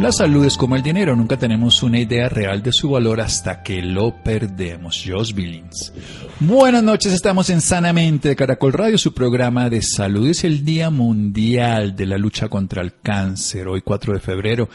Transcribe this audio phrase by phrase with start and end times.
[0.00, 3.62] La salud es como el dinero, nunca tenemos una idea real de su valor hasta
[3.62, 5.04] que lo perdemos.
[5.06, 5.92] Josh Billings.
[6.40, 10.26] Buenas noches, estamos en Sanamente de Caracol Radio, su programa de salud.
[10.26, 14.70] Es el Día Mundial de la Lucha contra el Cáncer, hoy 4 de febrero,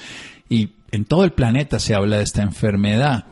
[0.48, 3.26] y en todo el planeta se habla de esta enfermedad.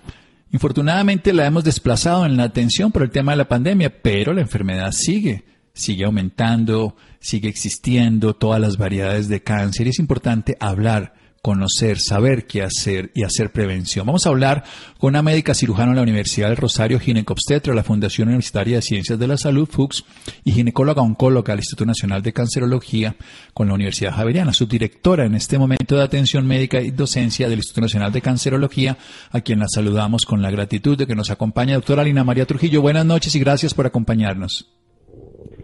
[0.52, 4.42] Infortunadamente la hemos desplazado en la atención por el tema de la pandemia, pero la
[4.42, 5.44] enfermedad sigue,
[5.76, 12.46] sigue aumentando, sigue existiendo, todas las variedades de cáncer, y es importante hablar conocer, saber
[12.48, 14.06] qué hacer y hacer prevención.
[14.06, 14.64] Vamos a hablar
[14.98, 18.82] con una médica cirujana en la Universidad del Rosario, ginecobstetra de la Fundación Universitaria de
[18.82, 20.06] Ciencias de la Salud, FUCS,
[20.46, 23.16] y ginecóloga oncóloga del Instituto Nacional de Cancerología
[23.54, 27.82] con la Universidad Javeriana, subdirectora en este momento de atención médica y docencia del Instituto
[27.82, 28.96] Nacional de Cancerología,
[29.30, 31.76] a quien la saludamos con la gratitud de que nos acompaña.
[31.76, 34.74] Doctora Lina María Trujillo, buenas noches y gracias por acompañarnos.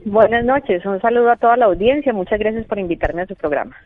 [0.03, 3.77] Buenas noches, un saludo a toda la audiencia, muchas gracias por invitarme a su programa.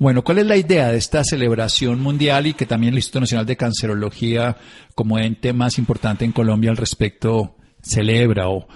[0.00, 3.46] Bueno, ¿cuál es la idea de esta celebración mundial y que también el Instituto Nacional
[3.46, 4.54] de Cancerología,
[4.94, 8.66] como ente más importante en Colombia al respecto, celebra o,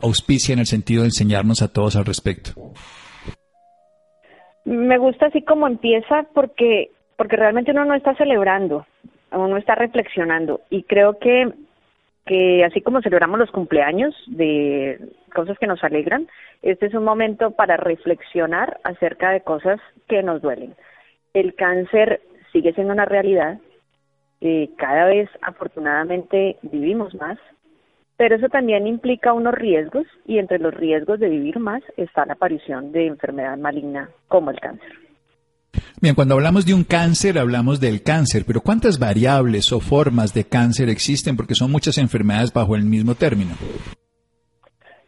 [0.00, 2.52] auspicia en el sentido de enseñarnos a todos al respecto?
[4.64, 8.86] Me gusta así como empieza porque, porque realmente uno no está celebrando,
[9.32, 11.52] uno está reflexionando y creo que,
[12.26, 14.98] que así como celebramos los cumpleaños de
[15.34, 16.26] cosas que nos alegran,
[16.62, 20.74] este es un momento para reflexionar acerca de cosas que nos duelen.
[21.34, 23.58] El cáncer sigue siendo una realidad,
[24.40, 27.38] eh, cada vez afortunadamente vivimos más,
[28.16, 32.34] pero eso también implica unos riesgos y entre los riesgos de vivir más está la
[32.34, 35.03] aparición de enfermedad maligna como el cáncer.
[36.00, 40.44] Bien, cuando hablamos de un cáncer, hablamos del cáncer, pero ¿cuántas variables o formas de
[40.44, 41.36] cáncer existen?
[41.36, 43.54] Porque son muchas enfermedades bajo el mismo término.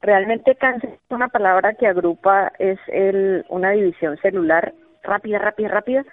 [0.01, 4.73] Realmente cáncer es una palabra que agrupa, es el, una división celular
[5.03, 6.05] rápida, rápida, rápida,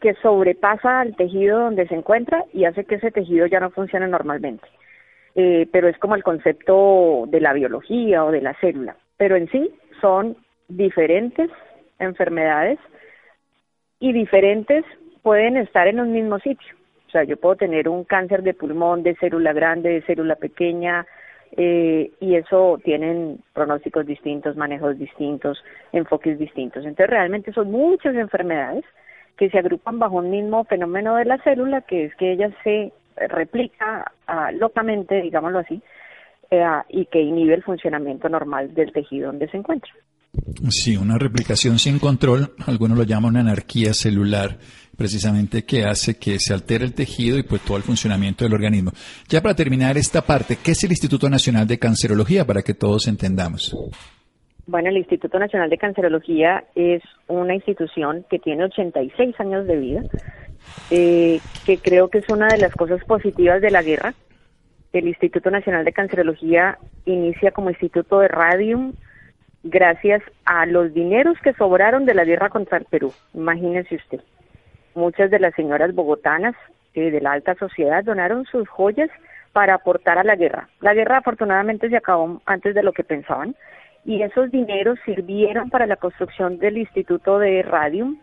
[0.00, 4.06] que sobrepasa al tejido donde se encuentra y hace que ese tejido ya no funcione
[4.06, 4.66] normalmente.
[5.34, 8.96] Eh, pero es como el concepto de la biología o de la célula.
[9.16, 9.70] Pero en sí
[10.00, 10.36] son
[10.68, 11.50] diferentes
[11.98, 12.78] enfermedades
[14.00, 14.84] y diferentes
[15.22, 16.74] pueden estar en un mismo sitio.
[17.08, 21.06] O sea, yo puedo tener un cáncer de pulmón, de célula grande, de célula pequeña,
[21.56, 26.84] eh, y eso tienen pronósticos distintos, manejos distintos, enfoques distintos.
[26.84, 28.84] Entonces realmente son muchas enfermedades
[29.36, 32.92] que se agrupan bajo un mismo fenómeno de la célula, que es que ella se
[33.16, 35.80] replica ah, locamente, digámoslo así,
[36.50, 39.92] eh, y que inhibe el funcionamiento normal del tejido donde se encuentra.
[40.70, 44.58] Sí, una replicación sin control, algunos lo llaman una anarquía celular,
[44.96, 48.92] precisamente que hace que se altere el tejido y pues todo el funcionamiento del organismo.
[49.28, 53.06] Ya para terminar esta parte, ¿qué es el Instituto Nacional de Cancerología para que todos
[53.06, 53.74] entendamos?
[54.66, 60.02] Bueno, el Instituto Nacional de Cancerología es una institución que tiene 86 años de vida,
[60.90, 64.12] eh, que creo que es una de las cosas positivas de la guerra.
[64.92, 68.92] El Instituto Nacional de Cancerología inicia como Instituto de Radium,
[69.62, 73.12] gracias a los dineros que sobraron de la guerra contra el Perú.
[73.34, 74.20] Imagínese usted.
[74.94, 76.54] Muchas de las señoras bogotanas
[76.94, 79.10] eh, de la alta sociedad donaron sus joyas
[79.52, 80.68] para aportar a la guerra.
[80.80, 83.54] La guerra afortunadamente se acabó antes de lo que pensaban
[84.04, 88.18] y esos dineros sirvieron para la construcción del Instituto de Radium.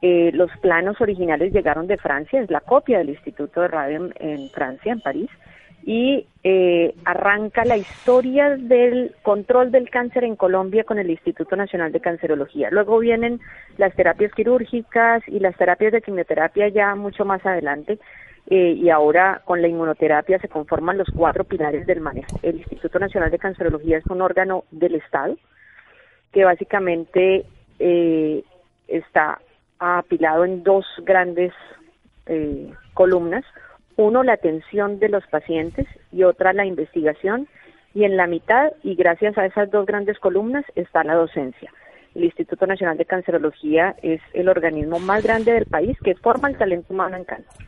[0.00, 4.48] Eh, los planos originales llegaron de Francia, es la copia del Instituto de Radium en
[4.50, 5.28] Francia, en París,
[5.88, 11.92] y eh, arranca la historia del control del cáncer en Colombia con el Instituto Nacional
[11.92, 12.68] de Cancerología.
[12.70, 13.40] Luego vienen
[13.78, 17.98] las terapias quirúrgicas y las terapias de quimioterapia ya mucho más adelante.
[18.50, 22.38] Eh, y ahora con la inmunoterapia se conforman los cuatro pilares del manejo.
[22.42, 25.38] El Instituto Nacional de Cancerología es un órgano del Estado
[26.34, 27.46] que básicamente
[27.78, 28.44] eh,
[28.88, 29.40] está
[29.78, 31.54] apilado en dos grandes
[32.92, 33.42] columnas
[33.98, 37.48] uno la atención de los pacientes y otra la investigación
[37.94, 41.72] y en la mitad y gracias a esas dos grandes columnas está la docencia.
[42.14, 46.56] El Instituto Nacional de Cancerología es el organismo más grande del país que forma el
[46.56, 47.66] talento humano en cáncer.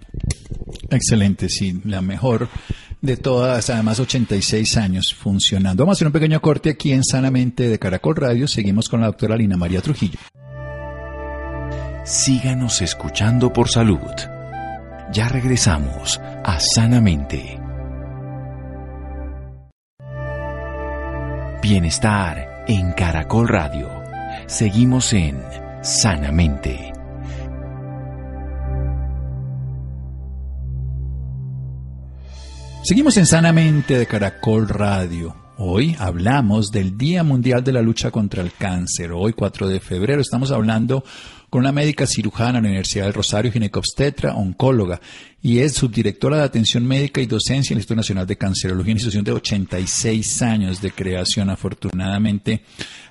[0.91, 2.49] Excelente, sí, la mejor
[3.01, 5.83] de todas, además 86 años funcionando.
[5.83, 8.47] Vamos a hacer un pequeño corte aquí en Sanamente de Caracol Radio.
[8.47, 10.19] Seguimos con la doctora Lina María Trujillo.
[12.05, 14.40] Síganos escuchando por salud.
[15.13, 17.59] Ya regresamos a Sanamente.
[21.61, 23.89] Bienestar en Caracol Radio.
[24.47, 25.43] Seguimos en
[25.83, 26.93] Sanamente.
[32.85, 35.35] Seguimos en Sanamente de Caracol Radio.
[35.59, 39.11] Hoy hablamos del Día Mundial de la Lucha contra el Cáncer.
[39.13, 41.05] Hoy, 4 de febrero, estamos hablando
[41.51, 45.01] con una médica cirujana en la Universidad del Rosario, ginecobstetra, oncóloga,
[45.43, 49.25] y es subdirectora de Atención Médica y Docencia en el Instituto Nacional de Cancerología, institución
[49.25, 52.63] de 86 años de creación, afortunadamente,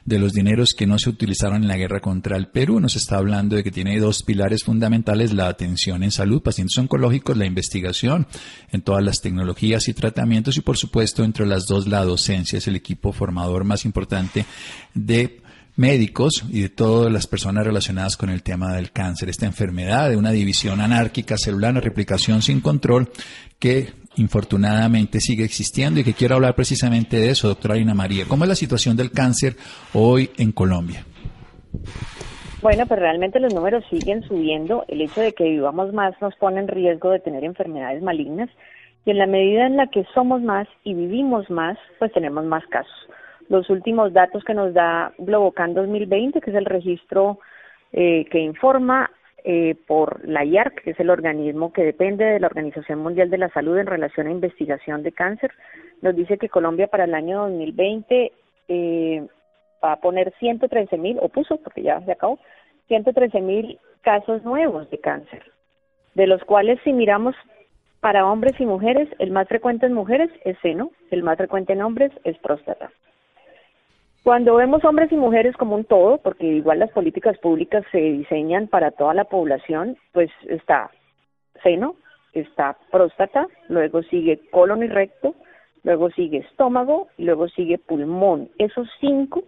[0.05, 2.79] de los dineros que no se utilizaron en la guerra contra el Perú.
[2.79, 7.35] Nos está hablando de que tiene dos pilares fundamentales, la atención en salud, pacientes oncológicos,
[7.35, 8.25] la investigación
[8.71, 12.67] en todas las tecnologías y tratamientos, y por supuesto, entre las dos, la docencia es
[12.67, 14.45] el equipo formador más importante
[14.93, 15.41] de
[15.79, 20.17] médicos y de todas las personas relacionadas con el tema del cáncer, esta enfermedad de
[20.17, 23.07] una división anárquica celular, una replicación sin control
[23.57, 23.87] que
[24.17, 28.25] infortunadamente sigue existiendo y que quiero hablar precisamente de eso, doctora Lina María.
[28.27, 29.55] ¿Cómo es la situación del cáncer
[29.93, 31.05] hoy en Colombia?
[32.61, 34.83] Bueno, pues realmente los números siguen subiendo.
[34.89, 38.49] El hecho de que vivamos más nos pone en riesgo de tener enfermedades malignas
[39.05, 42.65] y en la medida en la que somos más y vivimos más, pues tenemos más
[42.67, 42.91] casos
[43.49, 47.39] los últimos datos que nos da Globocan 2020, que es el registro
[47.91, 49.11] eh, que informa
[49.43, 53.39] eh, por la IARC, que es el organismo que depende de la Organización Mundial de
[53.39, 55.51] la Salud en relación a investigación de cáncer,
[56.01, 58.31] nos dice que Colombia para el año 2020
[58.67, 59.27] eh,
[59.83, 62.37] va a poner 113 mil, o puso, porque ya se acabó,
[62.87, 65.43] 113 mil casos nuevos de cáncer,
[66.13, 67.35] de los cuales si miramos
[68.01, 71.81] para hombres y mujeres, el más frecuente en mujeres es seno, el más frecuente en
[71.81, 72.91] hombres es próstata.
[74.23, 78.67] Cuando vemos hombres y mujeres como un todo, porque igual las políticas públicas se diseñan
[78.67, 80.91] para toda la población, pues está
[81.63, 81.95] seno,
[82.33, 85.35] está próstata, luego sigue colon y recto,
[85.83, 88.49] luego sigue estómago y luego sigue pulmón.
[88.57, 89.43] Esos cinco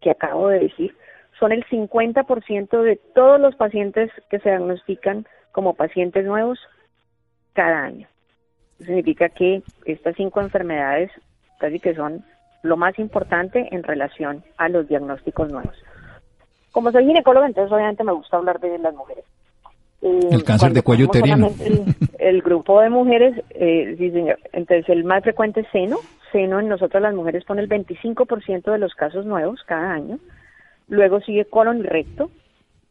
[0.00, 0.94] que acabo de decir
[1.38, 6.58] son el 50% de todos los pacientes que se diagnostican como pacientes nuevos
[7.52, 8.08] cada año.
[8.78, 11.10] significa que estas cinco enfermedades
[11.58, 12.24] casi que son
[12.62, 15.74] lo más importante en relación a los diagnósticos nuevos.
[16.72, 19.24] Como soy ginecóloga, entonces obviamente me gusta hablar de las mujeres.
[20.02, 21.50] Eh, el cáncer de cuello uterino.
[22.18, 25.98] El, grupo de mujeres, eh, entonces el más frecuente es seno.
[26.30, 30.18] Seno en nosotros las mujeres pone el 25% de los casos nuevos cada año.
[30.88, 32.30] Luego sigue colon y recto.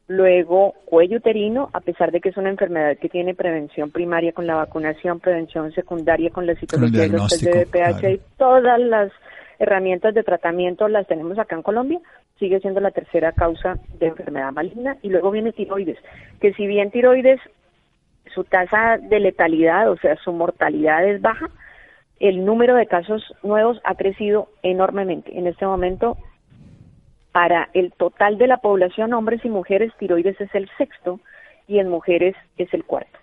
[0.08, 4.48] Luego cuello uterino, a pesar de que es una enfermedad que tiene prevención primaria con
[4.48, 9.12] la vacunación, prevención secundaria con la citología, los de pH y todas las
[9.60, 12.00] herramientas de tratamiento las tenemos acá en Colombia,
[12.40, 15.98] sigue siendo la tercera causa de enfermedad maligna y luego viene tiroides,
[16.40, 17.40] que si bien tiroides
[18.34, 21.50] su tasa de letalidad, o sea, su mortalidad es baja,
[22.20, 25.38] el número de casos nuevos ha crecido enormemente.
[25.38, 26.18] En este momento,
[27.32, 31.20] para el total de la población, hombres y mujeres, tiroides es el sexto
[31.68, 33.20] y en mujeres es el cuarto.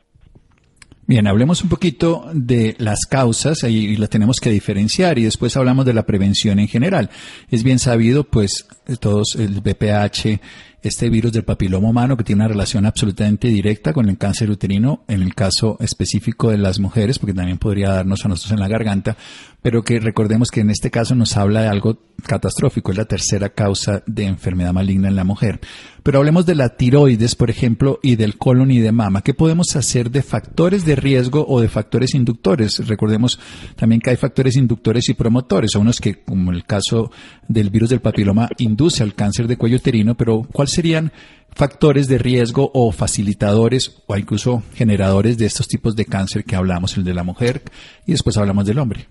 [1.07, 5.85] Bien, hablemos un poquito de las causas y las tenemos que diferenciar y después hablamos
[5.85, 7.11] de la prevención en general.
[7.51, 8.67] Es bien sabido, pues,
[9.01, 10.41] todos el BPH
[10.85, 15.03] este virus del papiloma humano que tiene una relación absolutamente directa con el cáncer uterino,
[15.09, 18.69] en el caso específico de las mujeres, porque también podría darnos a nosotros en la
[18.69, 19.17] garganta,
[19.63, 23.49] pero que recordemos que en este caso nos habla de algo catastrófico, es la tercera
[23.49, 25.61] causa de enfermedad maligna en la mujer.
[26.03, 29.23] Pero hablemos de la tiroides, por ejemplo, y del colon y de mama.
[29.23, 32.87] ¿Qué podemos hacer de factores de riesgo o de factores inductores?
[32.87, 33.41] Recordemos
[33.77, 37.11] también que hay factores inductores y promotores, unos que, como el caso
[37.49, 41.13] del virus del papiloma, induce al cáncer de cuello uterino, pero ¿cuál serían
[41.55, 46.97] factores de riesgo o facilitadores o incluso generadores de estos tipos de cáncer que hablamos,
[46.97, 47.63] el de la mujer
[48.07, 49.07] y después hablamos del hombre?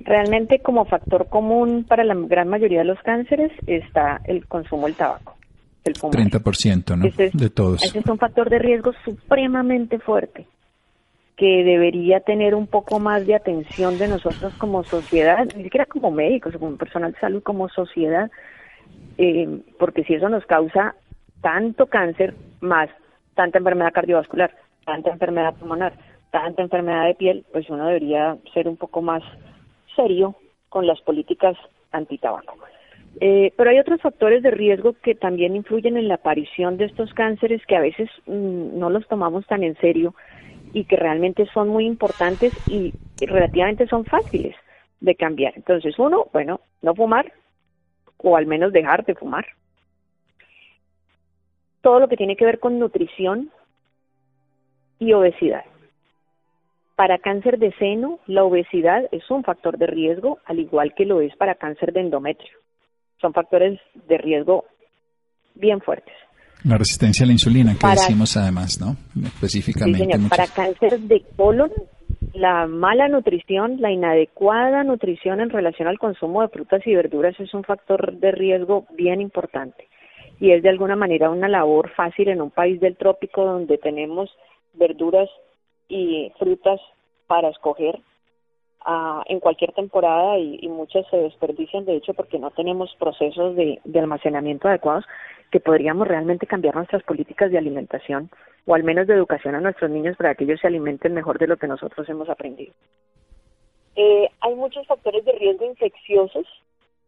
[0.00, 4.96] Realmente como factor común para la gran mayoría de los cánceres está el consumo del
[4.96, 5.36] tabaco.
[5.84, 7.06] El 30%, ¿no?
[7.32, 7.82] de todos.
[7.82, 10.46] Ese es un factor de riesgo supremamente fuerte
[11.38, 16.10] que debería tener un poco más de atención de nosotros como sociedad, ni siquiera como
[16.10, 18.28] médicos como personal de salud, como sociedad,
[19.18, 20.94] eh, porque si eso nos causa
[21.42, 22.88] tanto cáncer más
[23.34, 24.52] tanta enfermedad cardiovascular,
[24.84, 25.92] tanta enfermedad pulmonar,
[26.30, 29.22] tanta enfermedad de piel, pues uno debería ser un poco más
[29.94, 30.34] serio
[30.68, 31.56] con las políticas
[31.92, 32.56] antitabaco.
[33.20, 37.12] Eh, pero hay otros factores de riesgo que también influyen en la aparición de estos
[37.14, 40.14] cánceres que a veces mm, no los tomamos tan en serio
[40.72, 44.54] y que realmente son muy importantes y relativamente son fáciles
[45.00, 45.54] de cambiar.
[45.56, 47.32] Entonces, uno, bueno, no fumar,
[48.18, 49.46] o al menos dejar de fumar.
[51.80, 53.50] Todo lo que tiene que ver con nutrición
[54.98, 55.64] y obesidad.
[56.96, 61.20] Para cáncer de seno, la obesidad es un factor de riesgo, al igual que lo
[61.20, 62.58] es para cáncer de endometrio.
[63.20, 64.64] son factores de riesgo
[65.54, 66.14] bien fuertes.
[66.64, 68.96] La resistencia a la insulina, que decimos además, ¿no?
[69.26, 70.18] Específicamente.
[70.28, 71.70] Para cáncer de colon,
[72.32, 77.54] la mala nutrición, la inadecuada nutrición en relación al consumo de frutas y verduras es
[77.54, 79.88] un factor de riesgo bien importante.
[80.40, 84.30] Y es de alguna manera una labor fácil en un país del trópico donde tenemos
[84.74, 85.28] verduras
[85.88, 86.80] y frutas
[87.26, 87.98] para escoger
[88.84, 93.98] ah, en cualquier temporada y, muchas se desperdician de hecho porque no tenemos procesos de
[93.98, 95.04] almacenamiento adecuados
[95.50, 98.30] que podríamos realmente cambiar nuestras políticas de alimentación
[98.68, 101.46] o al menos de educación a nuestros niños para que ellos se alimenten mejor de
[101.46, 102.74] lo que nosotros hemos aprendido.
[103.96, 106.46] Eh, hay muchos factores de riesgo infecciosos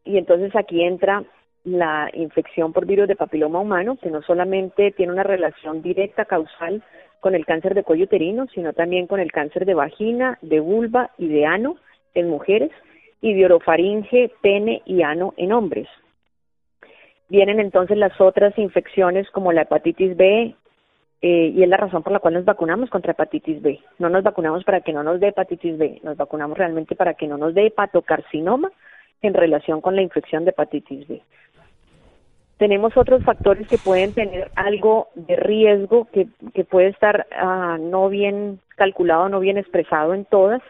[0.07, 1.23] y entonces aquí entra
[1.65, 6.83] la infección por virus de papiloma humano, que no solamente tiene una relación directa causal
[7.21, 11.11] con el cáncer de cuello uterino, sino también con el cáncer de vagina, de vulva
[11.19, 11.77] y de ano
[12.15, 12.71] en mujeres
[13.21, 15.89] y de orofaringe, pene y ano en hombres.
[17.29, 20.57] Vienen entonces las otras infecciones como la hepatitis B
[21.23, 23.79] eh, y es la razón por la cual nos vacunamos contra hepatitis B.
[23.99, 27.27] No nos vacunamos para que no nos dé hepatitis B, nos vacunamos realmente para que
[27.27, 28.71] no nos dé hepatocarcinoma
[29.23, 31.23] en relación con la infección de hepatitis B.
[32.57, 38.09] Tenemos otros factores que pueden tener algo de riesgo que, que puede estar ah, no
[38.09, 40.63] bien calculado, no bien expresado en todas,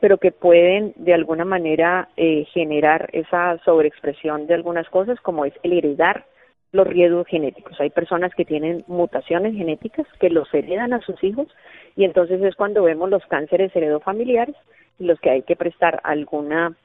[0.00, 5.54] pero que pueden de alguna manera eh, generar esa sobreexpresión de algunas cosas, como es
[5.62, 6.26] el heredar
[6.74, 7.80] los riesgos genéticos.
[7.80, 11.46] Hay personas que tienen mutaciones genéticas que los heredan a sus hijos
[11.94, 14.56] y entonces es cuando vemos los cánceres heredofamiliares
[14.98, 16.76] los que hay que prestar alguna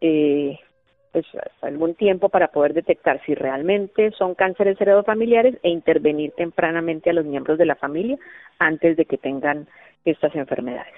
[0.00, 0.58] eh,
[1.12, 1.26] pues
[1.60, 7.26] algún tiempo para poder detectar si realmente son cánceres heredofamiliares e intervenir tempranamente a los
[7.26, 8.16] miembros de la familia
[8.58, 9.68] antes de que tengan
[10.04, 10.94] estas enfermedades.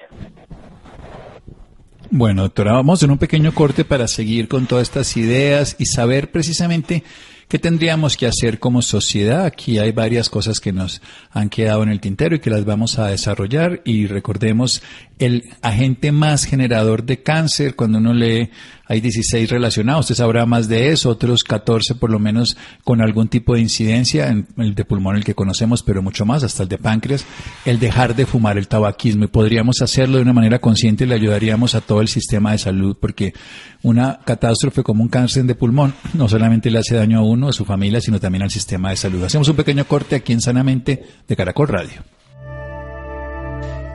[2.11, 6.31] Bueno, doctora, vamos en un pequeño corte para seguir con todas estas ideas y saber
[6.31, 7.03] precisamente
[7.49, 9.45] qué tendríamos que hacer como sociedad.
[9.45, 11.01] Aquí hay varias cosas que nos
[11.31, 14.83] han quedado en el tintero y que las vamos a desarrollar y recordemos
[15.19, 18.51] el agente más generador de cáncer cuando uno lee
[18.89, 23.27] hay 16 relacionados, usted sabrá más de eso, otros 14 por lo menos con algún
[23.27, 26.69] tipo de incidencia, en el de pulmón el que conocemos, pero mucho más, hasta el
[26.69, 27.27] de páncreas,
[27.65, 31.17] el dejar de fumar el tabaquismo y podríamos hacerlo de una manera consciente y le
[31.17, 33.35] ayudaríamos a todo el sistema de salud porque
[33.83, 37.53] una catástrofe como un cáncer de pulmón no solamente le hace daño a uno, a
[37.53, 39.25] su familia, sino también al sistema de salud.
[39.25, 42.16] Hacemos un pequeño corte aquí en Sanamente de Caracol Radio.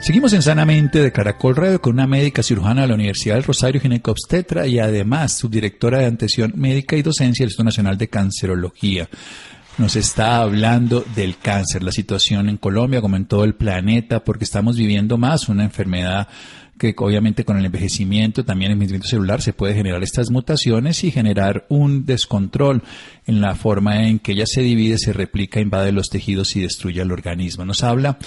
[0.00, 3.82] Seguimos en Sanamente de Caracol Radio con una médica cirujana de la Universidad del Rosario
[3.82, 9.08] Ginecobstetra y además subdirectora de atención médica y docencia del Instituto Nacional de Cancerología
[9.80, 14.44] nos está hablando del cáncer, la situación en Colombia, como en todo el planeta, porque
[14.44, 16.28] estamos viviendo más una enfermedad
[16.78, 21.10] que obviamente con el envejecimiento, también el envejecimiento celular, se puede generar estas mutaciones y
[21.10, 22.82] generar un descontrol
[23.26, 27.02] en la forma en que ella se divide, se replica, invade los tejidos y destruye
[27.02, 27.66] el organismo.
[27.66, 28.18] Nos habla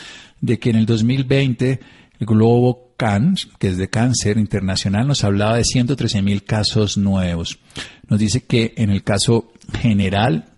[0.44, 1.80] de que en el 2020
[2.20, 7.60] el Globo CAN, que es de cáncer internacional, nos hablaba de 113 mil casos nuevos.
[8.10, 10.53] Nos dice que en el caso general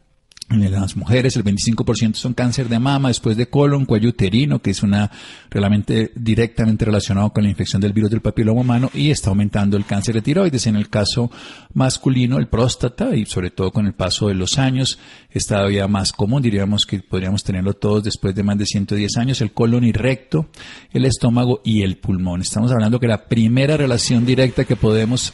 [0.50, 4.72] en las mujeres el 25% son cáncer de mama, después de colon, cuello uterino, que
[4.72, 5.12] es una
[5.50, 9.86] realmente directamente relacionado con la infección del virus del papiloma humano y está aumentando el
[9.86, 10.68] cáncer de tiroides.
[10.68, 11.32] En el caso
[11.74, 15.00] masculino, el próstata y sobre todo con el paso de los años
[15.32, 19.42] es todavía más común, diríamos que podríamos tenerlo todos después de más de 110 años,
[19.42, 20.50] el colon y recto,
[20.94, 22.42] el estómago y el pulmón.
[22.42, 25.34] Estamos hablando que la primera relación directa que podemos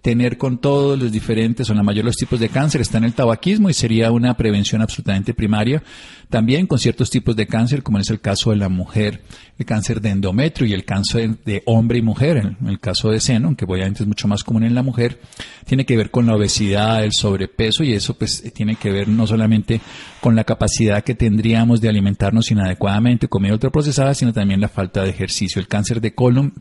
[0.00, 3.04] tener con todos los diferentes o la mayoría de los tipos de cáncer está en
[3.04, 5.82] el tabaquismo y sería una prevención absolutamente primaria.
[6.30, 9.22] También con ciertos tipos de cáncer, como es el caso de la mujer,
[9.58, 13.18] el cáncer de endometrio y el cáncer de hombre y mujer, en el caso de
[13.18, 15.20] seno, aunque obviamente es mucho más común en la mujer,
[15.64, 19.26] tiene que ver con la obesidad, el sobrepeso y eso pues tiene que ver no
[19.26, 19.80] solamente
[20.20, 25.10] con la capacidad que tendríamos de alimentarnos inadecuadamente, comer procesada, sino también la falta de
[25.10, 25.60] ejercicio.
[25.60, 26.52] El cáncer de colon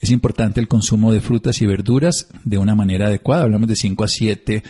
[0.00, 3.44] es importante el consumo de frutas y verduras de una manera adecuada.
[3.44, 4.62] Hablamos de 5 a 7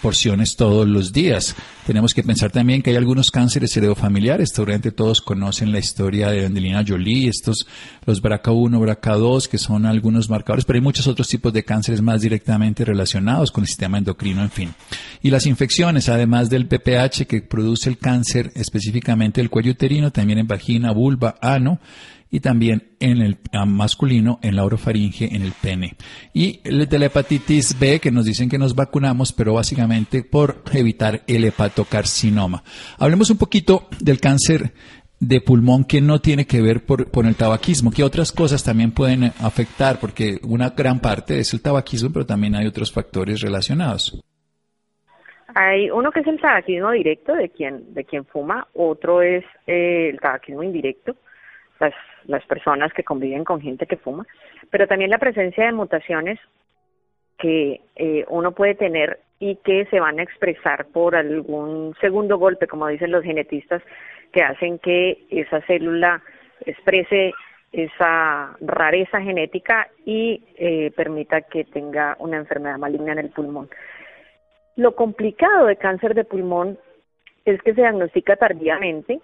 [0.00, 1.54] porciones todos los días.
[1.86, 4.50] Tenemos que pensar también que hay algunos cánceres heredofamiliares.
[4.50, 7.66] Seguramente todos conocen la historia de Angelina Jolie, estos,
[8.04, 12.20] los BRCA1, BRCA2, que son algunos marcadores, pero hay muchos otros tipos de cánceres más
[12.20, 14.74] directamente relacionados con el sistema endocrino, en fin.
[15.22, 20.38] Y las infecciones, además del PPH que produce el cáncer específicamente del cuello uterino, también
[20.38, 21.80] en vagina, vulva, ano,
[22.32, 23.36] y también en el
[23.66, 25.96] masculino en la orofaringe, en el pene.
[26.32, 31.20] Y de la hepatitis B, que nos dicen que nos vacunamos, pero básicamente por evitar
[31.26, 32.64] el hepatocarcinoma.
[32.98, 34.72] Hablemos un poquito del cáncer
[35.20, 38.92] de pulmón que no tiene que ver por, con el tabaquismo, que otras cosas también
[38.92, 44.18] pueden afectar, porque una gran parte es el tabaquismo, pero también hay otros factores relacionados.
[45.54, 50.08] Hay uno que es el tabaquismo directo de quien de quien fuma, otro es eh,
[50.08, 51.14] el tabaquismo indirecto,
[51.82, 51.94] las
[52.26, 54.26] las personas que conviven con gente que fuma,
[54.70, 56.38] pero también la presencia de mutaciones
[57.38, 62.68] que eh, uno puede tener y que se van a expresar por algún segundo golpe,
[62.68, 63.82] como dicen los genetistas,
[64.32, 66.22] que hacen que esa célula
[66.64, 67.32] exprese
[67.72, 73.68] esa rareza genética y eh, permita que tenga una enfermedad maligna en el pulmón.
[74.76, 76.78] Lo complicado de cáncer de pulmón
[77.44, 79.20] es que se diagnostica tardíamente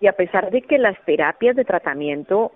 [0.00, 2.52] y a pesar de que las terapias de tratamiento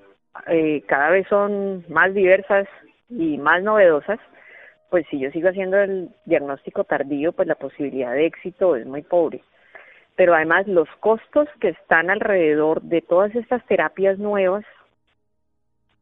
[0.46, 2.66] eh, cada vez son más diversas
[3.08, 4.18] y más novedosas,
[4.90, 9.02] pues si yo sigo haciendo el diagnóstico tardío, pues la posibilidad de éxito es muy
[9.02, 9.42] pobre
[10.16, 14.64] pero además los costos que están alrededor de todas estas terapias nuevas,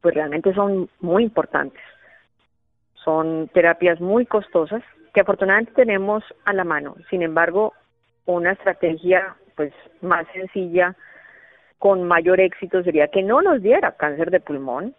[0.00, 1.82] pues realmente son muy importantes.
[3.04, 4.82] Son terapias muy costosas
[5.14, 6.96] que afortunadamente tenemos a la mano.
[7.08, 7.72] Sin embargo,
[8.26, 10.96] una estrategia pues más sencilla
[11.80, 14.94] con mayor éxito sería que no nos diera cáncer de pulmón,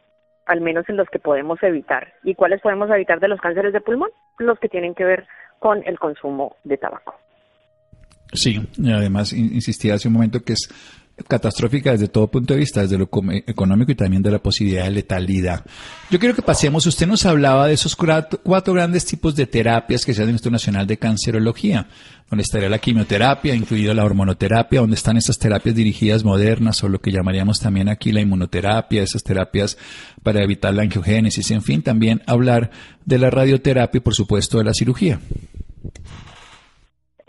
[0.48, 2.12] al menos en los que podemos evitar.
[2.24, 4.10] ¿Y cuáles podemos evitar de los cánceres de pulmón?
[4.40, 5.28] Los que tienen que ver
[5.60, 7.14] con el consumo de tabaco.
[8.34, 12.98] Sí, además insistía hace un momento que es catastrófica desde todo punto de vista, desde
[12.98, 13.10] lo
[13.48, 15.66] económico y también de la posibilidad de letalidad.
[16.10, 20.14] Yo quiero que pasemos, usted nos hablaba de esos cuatro, grandes tipos de terapias que
[20.14, 21.88] se hacen en el Instituto Nacional de Cancerología,
[22.30, 27.00] donde estaría la quimioterapia, incluida la hormonoterapia, donde están esas terapias dirigidas modernas o lo
[27.00, 29.78] que llamaríamos también aquí la inmunoterapia, esas terapias
[30.24, 32.72] para evitar la angiogénesis, en fin, también hablar
[33.06, 35.20] de la radioterapia y por supuesto de la cirugía.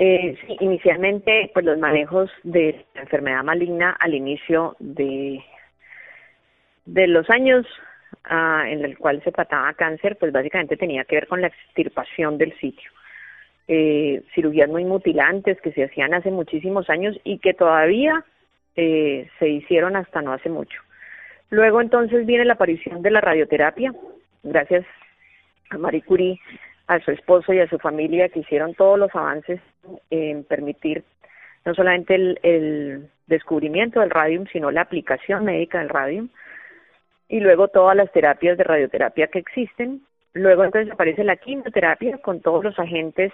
[0.04, 5.40] Eh, sí, inicialmente, pues los manejos de la enfermedad maligna al inicio de,
[6.86, 7.64] de los años
[8.24, 12.36] ah, en el cual se trataba cáncer, pues básicamente tenía que ver con la extirpación
[12.36, 12.90] del sitio.
[13.68, 18.24] Eh, cirugías muy mutilantes que se hacían hace muchísimos años y que todavía
[18.74, 20.80] eh, se hicieron hasta no hace mucho.
[21.48, 23.94] Luego entonces viene la aparición de la radioterapia,
[24.42, 24.84] gracias
[25.70, 26.40] a Marie Curie
[26.86, 29.60] a su esposo y a su familia que hicieron todos los avances
[30.10, 31.04] en permitir
[31.64, 36.28] no solamente el, descubrimiento del radium, sino la aplicación médica del radium,
[37.28, 40.02] y luego todas las terapias de radioterapia que existen.
[40.34, 43.32] Luego entonces aparece la quimioterapia con todos los agentes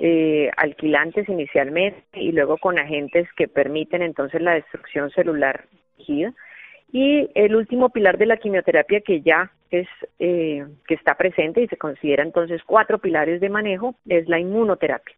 [0.00, 5.66] eh, alquilantes inicialmente y luego con agentes que permiten entonces la destrucción celular
[6.92, 11.68] Y el último pilar de la quimioterapia que ya es eh, que está presente y
[11.68, 15.14] se considera entonces cuatro pilares de manejo es la inmunoterapia.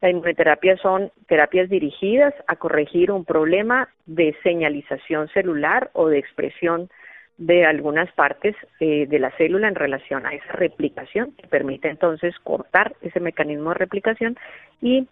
[0.00, 6.90] La inmunoterapia son terapias dirigidas a corregir un problema de señalización celular o de expresión
[7.38, 12.38] de algunas partes eh, de la célula en relación a esa replicación, que permite entonces
[12.40, 14.38] cortar ese mecanismo de replicación
[14.80, 15.06] y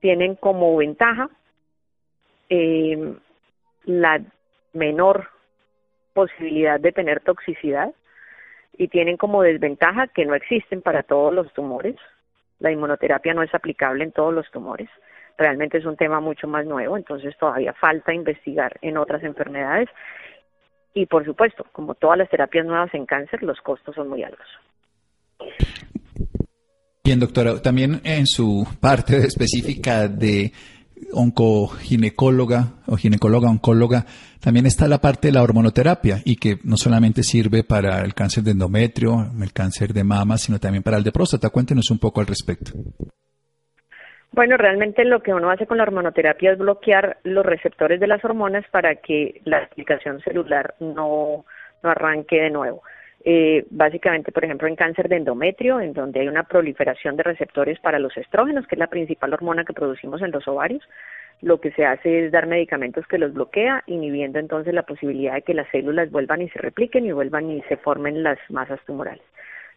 [0.00, 1.28] tienen como ventaja
[2.48, 3.14] eh,
[3.84, 4.20] la
[4.72, 5.28] menor
[6.14, 7.92] posibilidad de tener toxicidad
[8.76, 11.96] y tienen como desventaja que no existen para todos los tumores.
[12.58, 14.88] La inmunoterapia no es aplicable en todos los tumores.
[15.36, 19.88] Realmente es un tema mucho más nuevo, entonces todavía falta investigar en otras enfermedades.
[20.94, 24.46] Y por supuesto, como todas las terapias nuevas en cáncer, los costos son muy altos.
[27.04, 30.52] Bien, doctora, también en su parte específica de
[31.12, 34.04] oncoginecóloga o ginecóloga oncóloga,
[34.40, 38.44] también está la parte de la hormonoterapia y que no solamente sirve para el cáncer
[38.44, 41.50] de endometrio, el cáncer de mama, sino también para el de próstata.
[41.50, 42.72] Cuéntenos un poco al respecto.
[44.32, 48.24] Bueno, realmente lo que uno hace con la hormonoterapia es bloquear los receptores de las
[48.24, 51.44] hormonas para que la explicación celular no,
[51.82, 52.82] no arranque de nuevo.
[53.26, 57.80] Eh, básicamente, por ejemplo, en cáncer de endometrio, en donde hay una proliferación de receptores
[57.80, 60.82] para los estrógenos, que es la principal hormona que producimos en los ovarios,
[61.40, 65.42] lo que se hace es dar medicamentos que los bloquea, inhibiendo entonces la posibilidad de
[65.42, 69.24] que las células vuelvan y se repliquen y vuelvan y se formen las masas tumorales.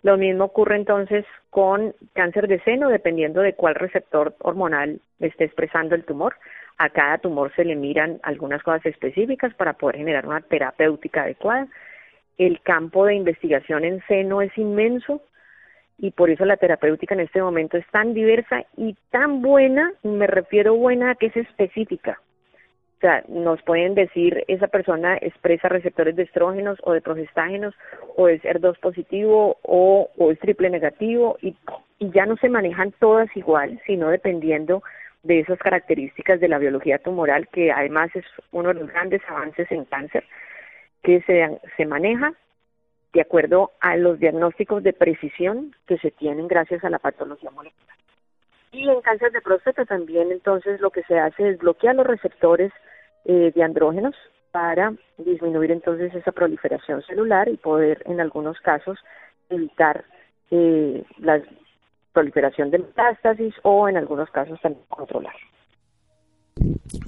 [0.04, 5.96] Lo mismo ocurre entonces con cáncer de seno, dependiendo de cuál receptor hormonal esté expresando
[5.96, 6.36] el tumor.
[6.78, 11.68] A cada tumor se le miran algunas cosas específicas para poder generar una terapéutica adecuada
[12.38, 15.22] el campo de investigación en seno es inmenso
[15.98, 20.28] y por eso la terapéutica en este momento es tan diversa y tan buena, me
[20.28, 22.20] refiero buena a que es específica.
[22.98, 27.76] O sea, nos pueden decir esa persona expresa receptores de estrógenos o de progestágenos
[28.16, 31.56] o es ER2 positivo o, es triple negativo y
[32.00, 34.82] ya no se manejan todas igual, sino dependiendo
[35.24, 39.72] de esas características de la biología tumoral, que además es uno de los grandes avances
[39.72, 40.24] en cáncer,
[41.04, 42.34] que se, se maneja
[43.14, 47.98] de acuerdo a los diagnósticos de precisión que se tienen gracias a la patología molecular.
[48.72, 52.72] Y en cáncer de próstata también entonces lo que se hace es bloquear los receptores
[53.26, 54.16] eh, de andrógenos
[54.52, 59.00] para disminuir entonces esa proliferación celular y poder en algunos casos
[59.50, 60.04] evitar
[60.52, 61.42] eh, la
[62.14, 65.36] proliferación de metástasis o en algunos casos también controlar.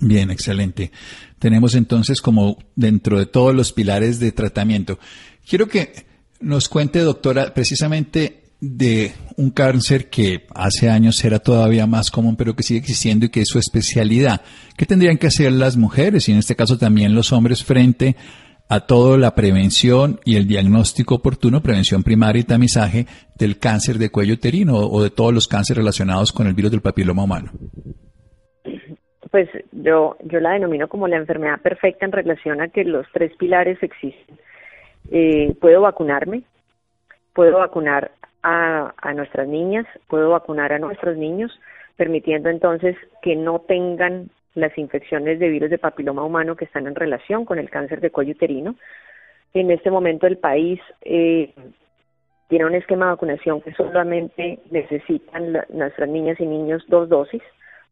[0.02, 0.92] Bien, excelente.
[1.40, 5.00] Tenemos entonces como dentro de todos los pilares de tratamiento.
[5.48, 6.06] Quiero que
[6.42, 12.56] nos cuente, doctora, precisamente de un cáncer que hace años era todavía más común, pero
[12.56, 14.42] que sigue existiendo y que es su especialidad.
[14.76, 18.16] ¿Qué tendrían que hacer las mujeres y en este caso también los hombres frente
[18.68, 24.12] a toda la prevención y el diagnóstico oportuno, prevención primaria y tamizaje del cáncer de
[24.12, 27.52] cuello uterino o de todos los cánceres relacionados con el virus del papiloma humano?
[29.32, 33.32] Pues yo, yo la denomino como la enfermedad perfecta en relación a que los tres
[33.38, 34.40] pilares existen.
[35.12, 36.44] Eh, puedo vacunarme,
[37.34, 38.12] puedo vacunar
[38.44, 41.60] a, nuestras niñas, puedo vacunar a nuestros niños,
[41.98, 46.96] permitiendo entonces que no tengan las infecciones de virus de papiloma humano que están en
[46.96, 48.76] relación con el cáncer de cuello uterino.
[49.54, 51.54] En este momento el país eh,
[52.48, 57.42] tiene un esquema de vacunación que solamente necesitan nuestras niñas y niños dos dosis.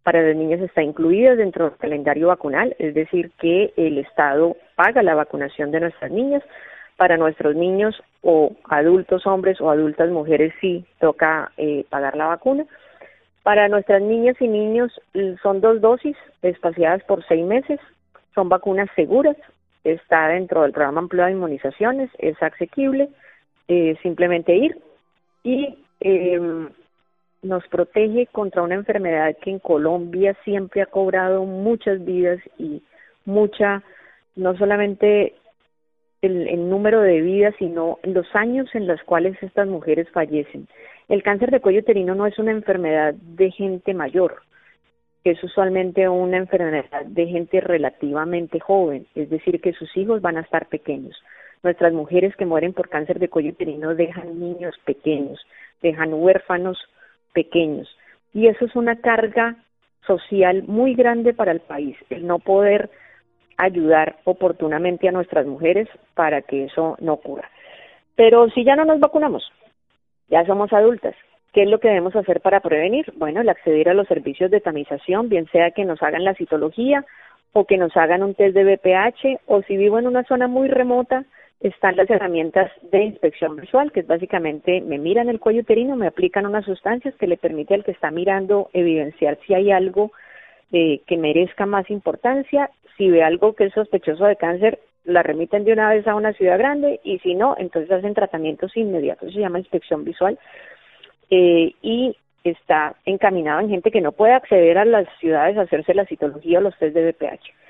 [0.07, 5.03] Para las niñas está incluida dentro del calendario vacunal, es decir, que el Estado paga
[5.03, 6.41] la vacunación de nuestras niñas
[6.95, 12.65] para nuestros niños o adultos hombres o adultas mujeres sí toca eh, pagar la vacuna.
[13.43, 14.93] Para nuestras niñas y niños
[15.43, 17.81] son dos dosis espaciadas por seis meses,
[18.33, 19.35] son vacunas seguras,
[19.83, 23.09] está dentro del programa amplio de inmunizaciones, es asequible,
[23.67, 24.77] eh, simplemente ir
[25.43, 26.69] y eh,
[27.47, 32.83] nos protege contra una enfermedad que en Colombia siempre ha cobrado muchas vidas y
[33.25, 33.83] mucha,
[34.35, 35.35] no solamente
[36.21, 40.67] el, número de vidas, sino los años en los cuales estas mujeres fallecen.
[41.07, 44.41] El cáncer de cuello uterino no es una enfermedad de gente mayor,
[45.23, 50.41] es usualmente una enfermedad de gente relativamente joven, es decir, que sus hijos van a
[50.41, 51.21] estar pequeños.
[51.63, 55.39] Nuestras mujeres que mueren por cáncer de cuello uterino dejan niños pequeños,
[55.81, 56.77] dejan huérfanos
[57.33, 57.87] pequeños.
[58.33, 59.55] Y eso es una carga
[60.05, 62.89] social muy grande para el país, el no poder
[63.57, 67.49] ayudar oportunamente a nuestras mujeres para que eso no ocurra.
[68.15, 69.51] Pero si ya no nos vacunamos,
[70.29, 71.15] ya somos adultas,
[71.53, 73.11] ¿qué es lo que debemos hacer para prevenir?
[73.15, 77.05] Bueno, el acceder a los servicios de tamización, bien sea que nos hagan la citología
[77.53, 80.67] o que nos hagan un test de BPH o si vivo en una zona muy
[80.67, 81.25] remota,
[81.59, 86.07] están las herramientas de inspección visual, que es básicamente me miran el cuello uterino, me
[86.07, 90.11] aplican unas sustancias que le permite al que está mirando evidenciar si hay algo
[90.71, 92.69] eh, que merezca más importancia.
[92.97, 96.33] Si ve algo que es sospechoso de cáncer, la remiten de una vez a una
[96.33, 100.37] ciudad grande y si no, entonces hacen tratamientos inmediatos, se llama inspección visual
[101.29, 105.93] eh, y está encaminado en gente que no puede acceder a las ciudades a hacerse
[105.93, 107.66] la citología o los test de BPH.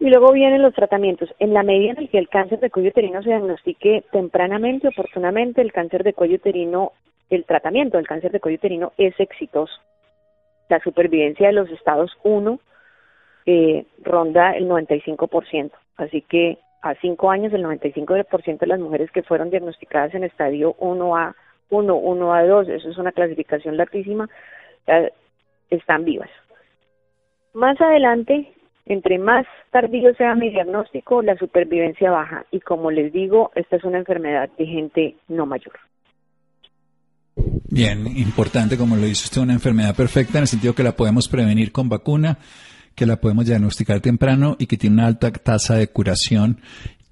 [0.00, 1.32] Y luego vienen los tratamientos.
[1.38, 5.60] En la medida en el que el cáncer de cuello uterino se diagnostique tempranamente, oportunamente,
[5.60, 6.92] el cáncer de cuello uterino,
[7.28, 9.74] el tratamiento del cáncer de cuello uterino es exitoso
[10.70, 12.58] la supervivencia de los estados 1
[13.46, 15.72] eh, ronda el 95%.
[15.96, 20.76] Así que a cinco años el 95% de las mujeres que fueron diagnosticadas en estadio
[20.76, 21.34] 1A,
[21.68, 24.30] 1, 1A2, eso es una clasificación larguísima,
[25.68, 26.30] están vivas.
[27.52, 28.50] Más adelante,
[28.86, 32.44] entre más tardío sea mi diagnóstico, la supervivencia baja.
[32.50, 35.74] Y como les digo, esta es una enfermedad de gente no mayor.
[37.70, 41.28] Bien, importante, como lo dice usted, una enfermedad perfecta en el sentido que la podemos
[41.28, 42.38] prevenir con vacuna,
[42.94, 46.60] que la podemos diagnosticar temprano y que tiene una alta tasa de curación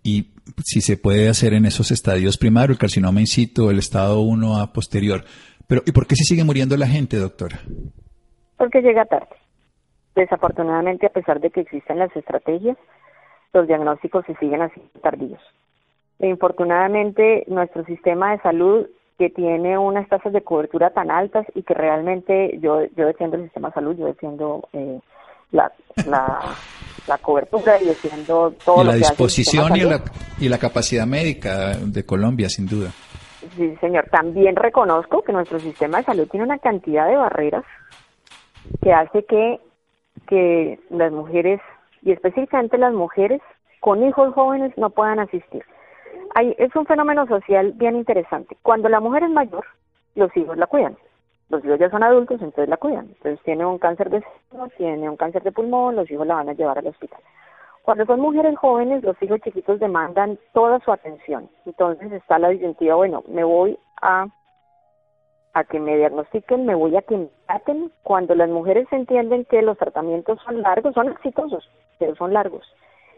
[0.03, 0.31] y
[0.65, 4.61] si se puede hacer en esos estadios primarios, el carcinoma in situ, el estado 1
[4.61, 5.25] a posterior.
[5.67, 7.61] Pero ¿y por qué se sigue muriendo la gente, doctora?
[8.57, 9.29] Porque llega tarde.
[10.19, 12.77] Desafortunadamente, a pesar de que existen las estrategias,
[13.53, 15.41] los diagnósticos se siguen así tardíos.
[16.19, 21.63] E infortunadamente, nuestro sistema de salud que tiene unas tasas de cobertura tan altas y
[21.63, 24.99] que realmente yo, yo defiendo el sistema de salud, yo defiendo eh,
[25.53, 25.71] la,
[26.09, 30.03] la, cobertura y defiendo todo la disposición y la,
[30.41, 32.91] y la capacidad médica de Colombia, sin duda.
[33.57, 34.09] Sí, señor.
[34.11, 37.65] También reconozco que nuestro sistema de salud tiene una cantidad de barreras
[38.83, 39.61] que hace que,
[40.27, 41.61] que las mujeres
[42.03, 43.41] y específicamente las mujeres
[43.81, 45.65] con hijos jóvenes no puedan asistir.
[46.35, 48.57] Hay, es un fenómeno social bien interesante.
[48.63, 49.65] Cuando la mujer es mayor,
[50.15, 50.97] los hijos la cuidan.
[51.49, 53.07] Los hijos ya son adultos, entonces la cuidan.
[53.07, 54.23] Entonces tiene un cáncer de
[54.77, 57.21] tiene un cáncer de pulmón, los hijos la van a llevar al hospital.
[57.83, 61.49] Cuando son mujeres jóvenes, los hijos chiquitos demandan toda su atención.
[61.65, 64.27] Entonces está la disyuntiva, bueno, me voy a,
[65.55, 67.91] a que me diagnostiquen, me voy a que me traten.
[68.03, 72.65] Cuando las mujeres entienden que los tratamientos son largos, son exitosos, pero son largos,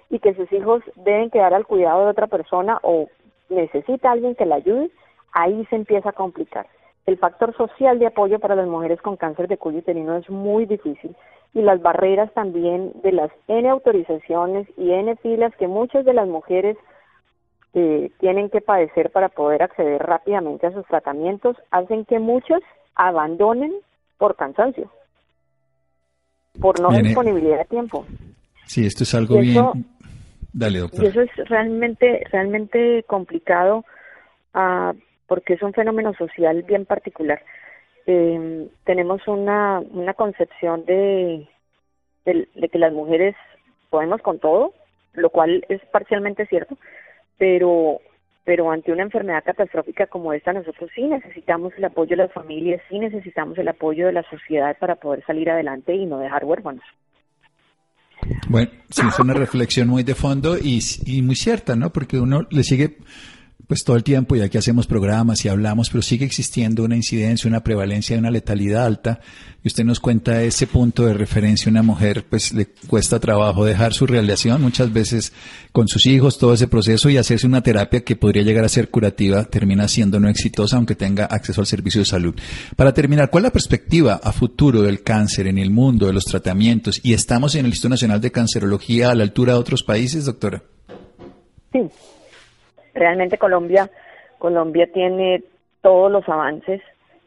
[0.09, 3.09] y que sus hijos deben quedar al cuidado de otra persona o
[3.49, 4.91] necesita alguien que la ayude,
[5.33, 6.67] ahí se empieza a complicar.
[7.07, 10.67] El factor social de apoyo para las mujeres con cáncer de cuello uterino es muy
[10.67, 11.17] difícil
[11.55, 16.29] y las barreras también de las N autorizaciones y N filas que muchas de las
[16.29, 16.77] mujeres
[17.75, 22.61] eh, tienen que padecer para poder acceder rápidamente a sus tratamientos hacen que muchos
[22.95, 23.73] abandonen
[24.19, 24.91] por cansancio,
[26.61, 28.07] por no disponibilidad de tiempo.
[28.67, 29.65] Sí, esto es algo bien.
[30.53, 31.05] Dale, doctor.
[31.05, 33.85] Y eso es realmente, realmente complicado
[34.55, 34.93] uh,
[35.27, 37.41] porque es un fenómeno social bien particular
[38.07, 41.47] eh, tenemos una, una concepción de,
[42.25, 43.37] de, que las mujeres
[43.89, 44.73] podemos con todo,
[45.15, 46.77] lo cual es parcialmente cierto,
[47.41, 48.01] pero
[48.45, 52.81] pero ante una enfermedad catastrófica como esta nosotros sí necesitamos el apoyo de las familias,
[52.89, 56.85] sí necesitamos el apoyo de la sociedad para poder salir adelante y no dejar huérfanos.
[58.49, 61.91] Bueno, sí, es una reflexión muy de fondo y, y muy cierta, ¿no?
[61.91, 62.97] Porque uno le sigue
[63.71, 67.47] pues todo el tiempo y aquí hacemos programas y hablamos, pero sigue existiendo una incidencia,
[67.47, 69.21] una prevalencia de una letalidad alta.
[69.63, 73.93] Y usted nos cuenta ese punto de referencia, una mujer pues le cuesta trabajo dejar
[73.93, 75.33] su relación muchas veces
[75.71, 78.91] con sus hijos, todo ese proceso y hacerse una terapia que podría llegar a ser
[78.91, 82.35] curativa termina siendo no exitosa aunque tenga acceso al servicio de salud.
[82.75, 86.25] Para terminar, ¿cuál es la perspectiva a futuro del cáncer en el mundo, de los
[86.25, 86.99] tratamientos?
[87.05, 90.61] ¿Y estamos en el Instituto Nacional de Cancerología a la altura de otros países, doctora?
[91.73, 91.79] Sí,
[92.95, 93.91] Realmente Colombia,
[94.39, 95.43] Colombia tiene
[95.83, 96.81] todos los avances.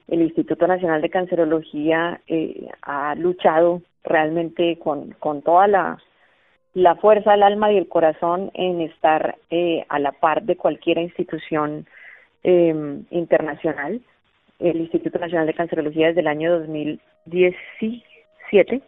[0.07, 5.97] El Instituto Nacional de Cancerología eh, ha luchado realmente con, con toda la,
[6.73, 10.97] la fuerza del alma y el corazón en estar eh, a la par de cualquier
[10.97, 11.85] institución
[12.43, 12.75] eh,
[13.11, 14.01] internacional.
[14.59, 18.81] El Instituto Nacional de Cancerología desde el año 2017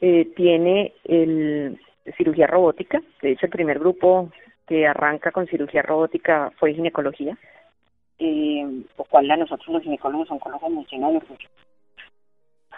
[0.00, 1.78] eh, tiene el
[2.16, 4.30] cirugía robótica, de hecho el primer grupo
[4.68, 7.36] que arranca con cirugía robótica fue ginecología,
[8.18, 11.22] eh, lo cual a nosotros los ginecólogos oncólogos nos llena de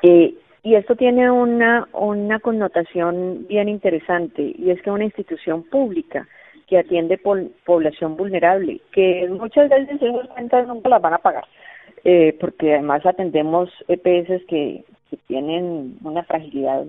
[0.03, 6.29] Eh, y esto tiene una, una connotación bien interesante, y es que una institución pública
[6.67, 7.19] que atiende
[7.65, 11.45] población vulnerable, que muchas veces esas cuentas nunca las van a pagar,
[12.05, 16.85] eh, porque además atendemos EPS que, que tienen una fragilidad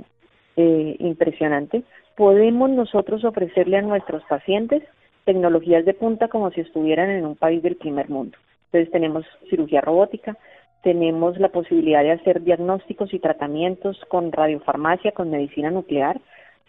[0.58, 1.84] eh, impresionante,
[2.16, 4.84] podemos nosotros ofrecerle a nuestros pacientes
[5.26, 8.38] tecnologías de punta como si estuvieran en un país del primer mundo.
[8.66, 10.38] Entonces tenemos cirugía robótica,
[10.84, 16.20] tenemos la posibilidad de hacer diagnósticos y tratamientos con radiofarmacia, con medicina nuclear.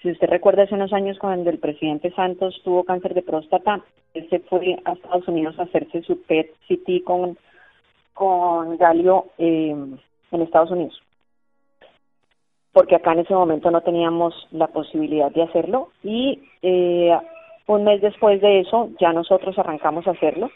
[0.03, 3.81] Si usted recuerda hace unos años cuando el presidente Santos tuvo cáncer de próstata,
[4.15, 7.39] él se fue a Estados Unidos a hacerse su PET-CT con,
[8.13, 11.01] con galio eh, en Estados Unidos
[12.73, 17.17] porque acá en ese momento no teníamos la posibilidad de hacerlo y eh,
[17.67, 20.51] un mes después de eso ya nosotros arrancamos a hacerlo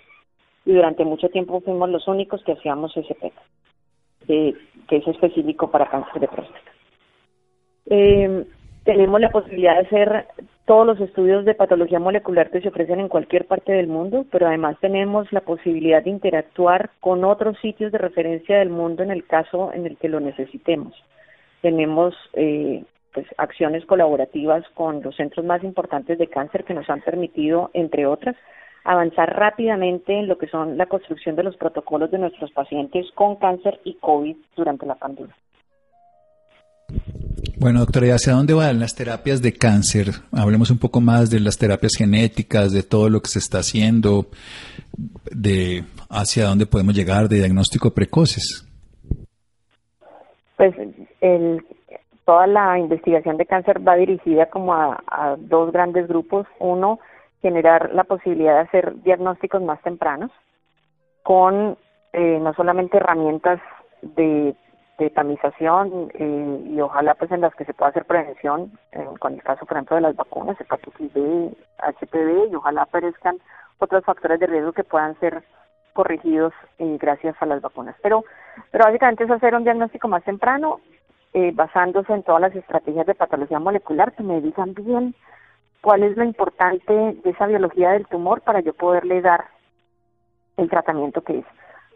[0.64, 3.32] y durante mucho tiempo fuimos los únicos que hacíamos ese PET,
[4.28, 4.54] eh,
[4.88, 6.70] que es específico para cáncer de próstata.
[7.88, 8.44] Eh,
[8.84, 10.26] tenemos la posibilidad de hacer
[10.64, 14.48] todos los estudios de patología molecular que se ofrecen en cualquier parte del mundo, pero
[14.48, 19.24] además tenemos la posibilidad de interactuar con otros sitios de referencia del mundo en el
[19.26, 20.94] caso en el que lo necesitemos
[21.62, 27.00] tenemos eh, pues acciones colaborativas con los centros más importantes de cáncer que nos han
[27.00, 28.36] permitido, entre otras,
[28.84, 33.36] avanzar rápidamente en lo que son la construcción de los protocolos de nuestros pacientes con
[33.36, 35.34] cáncer y COVID durante la pandemia.
[37.58, 40.10] Bueno, doctora, ¿y hacia dónde van las terapias de cáncer?
[40.30, 44.30] Hablemos un poco más de las terapias genéticas, de todo lo que se está haciendo,
[45.30, 48.65] de hacia dónde podemos llegar de diagnóstico precoces.
[50.56, 50.74] Pues
[51.20, 51.64] el,
[52.24, 56.46] toda la investigación de cáncer va dirigida como a, dos grandes grupos.
[56.58, 56.98] Uno,
[57.40, 60.30] generar la posibilidad de hacer diagnósticos más tempranos
[61.22, 61.76] con
[62.12, 63.60] eh, no solamente herramientas
[64.02, 64.54] de,
[65.14, 68.72] tamización eh, y ojalá pues en las que se pueda hacer prevención,
[69.18, 73.36] con el caso por ejemplo de las vacunas, hepatitis B, HPV y ojalá aparezcan
[73.78, 75.42] otros factores de riesgo que puedan ser
[75.96, 77.96] corregidos eh, gracias a las vacunas.
[78.02, 78.24] Pero,
[78.70, 80.80] pero básicamente es hacer un diagnóstico más temprano
[81.32, 85.14] eh, basándose en todas las estrategias de patología molecular, que me digan bien
[85.80, 89.46] cuál es lo importante de esa biología del tumor para yo poderle dar
[90.58, 91.46] el tratamiento que es.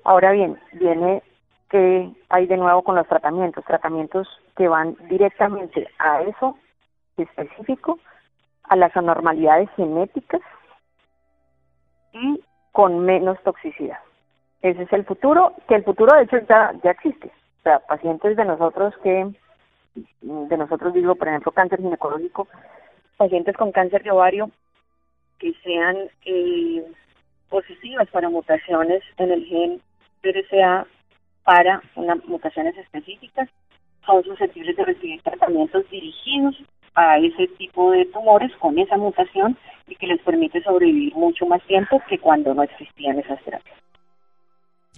[0.04, 1.22] Ahora bien, viene
[1.68, 6.56] que hay de nuevo con los tratamientos, tratamientos que van directamente a eso
[7.16, 7.98] específico,
[8.64, 10.40] a las anormalidades genéticas
[12.12, 13.98] y con menos toxicidad.
[14.62, 17.28] Ese es el futuro, que el futuro de hecho ya, ya existe.
[17.28, 19.30] O sea, pacientes de nosotros que,
[20.20, 22.48] de nosotros digo, por ejemplo, cáncer ginecológico,
[23.16, 24.50] pacientes con cáncer de ovario
[25.38, 26.84] que sean eh,
[27.48, 29.82] positivas para mutaciones en el gen
[30.20, 30.86] PRCA
[31.44, 33.48] para unas mutaciones específicas,
[34.04, 36.56] son susceptibles de recibir tratamientos dirigidos
[36.94, 39.56] a ese tipo de tumores con esa mutación
[39.88, 43.76] y que les permite sobrevivir mucho más tiempo que cuando no existían esas terapias.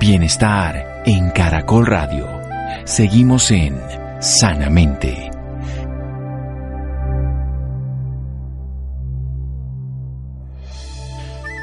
[0.00, 2.26] Bienestar en Caracol Radio.
[2.84, 3.78] Seguimos en
[4.18, 5.30] Sanamente.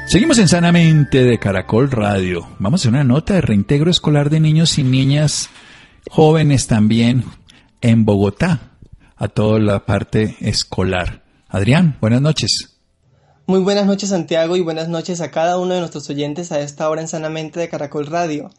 [0.06, 2.48] Seguimos en Sanamente de Caracol Radio.
[2.58, 5.50] Vamos a una nota de reintegro escolar de niños y niñas
[6.10, 7.24] jóvenes también
[7.82, 8.69] en Bogotá
[9.20, 11.22] a toda la parte escolar.
[11.46, 12.78] Adrián, buenas noches.
[13.46, 16.88] Muy buenas noches Santiago y buenas noches a cada uno de nuestros oyentes a esta
[16.88, 18.50] hora en Sanamente de Caracol Radio.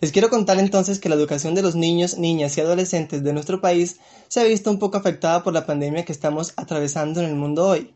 [0.00, 3.60] Les quiero contar entonces que la educación de los niños, niñas y adolescentes de nuestro
[3.60, 7.34] país se ha visto un poco afectada por la pandemia que estamos atravesando en el
[7.34, 7.92] mundo hoy,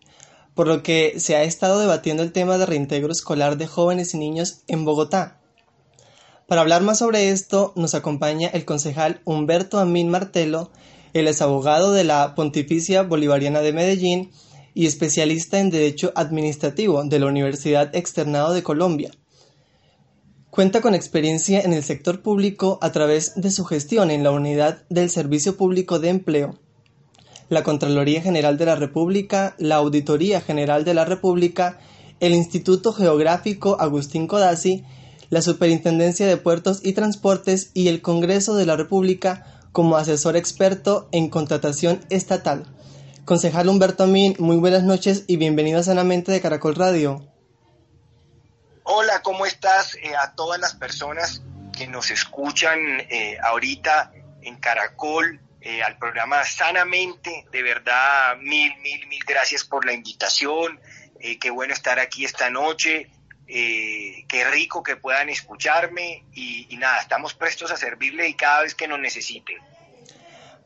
[0.54, 4.18] por lo que se ha estado debatiendo el tema de reintegro escolar de jóvenes y
[4.18, 5.38] niños en Bogotá.
[6.48, 10.72] Para hablar más sobre esto nos acompaña el concejal Humberto Amín Martelo,
[11.12, 14.30] él es abogado de la Pontificia Bolivariana de Medellín
[14.74, 19.10] y especialista en Derecho Administrativo de la Universidad Externado de Colombia.
[20.50, 24.84] Cuenta con experiencia en el sector público a través de su gestión en la Unidad
[24.88, 26.58] del Servicio Público de Empleo,
[27.48, 31.78] la Contraloría General de la República, la Auditoría General de la República,
[32.20, 34.84] el Instituto Geográfico Agustín Codazzi,
[35.30, 41.08] la Superintendencia de Puertos y Transportes y el Congreso de la República como asesor experto
[41.12, 42.66] en contratación estatal.
[43.24, 47.24] Concejal Humberto Min, muy buenas noches y bienvenido a Sanamente de Caracol Radio.
[48.82, 49.94] Hola, ¿cómo estás?
[50.02, 51.42] Eh, a todas las personas
[51.76, 52.78] que nos escuchan
[53.08, 59.84] eh, ahorita en Caracol, eh, al programa Sanamente, de verdad, mil, mil, mil gracias por
[59.84, 60.80] la invitación.
[61.40, 63.10] qué bueno estar aquí esta noche.
[63.52, 68.76] Eh, qué rico que puedan escucharme y, nada, estamos prestos a servirle y cada vez
[68.76, 69.56] que nos necesite.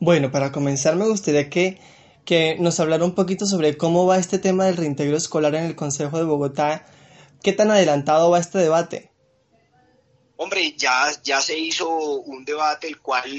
[0.00, 1.80] Bueno, para comenzar me gustaría que,
[2.26, 5.74] que nos hablara un poquito sobre cómo va este tema del reintegro escolar en el
[5.74, 6.84] Consejo de Bogotá.
[7.42, 9.10] ¿Qué tan adelantado va este debate?
[10.36, 13.30] Hombre, ya, ya se hizo un debate el cual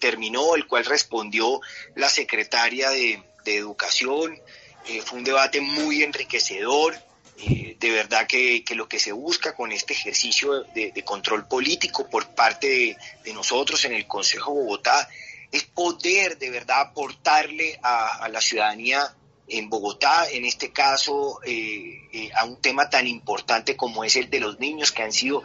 [0.00, 1.60] terminó, el cual respondió
[1.94, 4.40] la secretaria de, Educación.
[4.88, 6.94] Eh, fue un debate muy enriquecedor.
[7.36, 12.28] Eh, de verdad que, lo que se busca con este ejercicio de, control político por
[12.28, 15.08] parte de, nosotros en el Consejo Bogotá
[15.50, 19.14] es poder de verdad aportarle a, la ciudadanía
[19.48, 24.30] en Bogotá, en este caso, eh, eh, a un tema tan importante como es el
[24.30, 25.42] de los niños que han sido